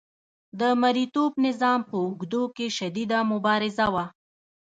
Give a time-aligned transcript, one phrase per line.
[0.59, 4.05] د مرئیتوب نظام په اوږدو کې شدیده مبارزه وه.